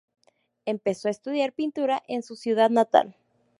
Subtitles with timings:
[0.65, 3.15] Empezó a estudiar pintura en su ciudad natal.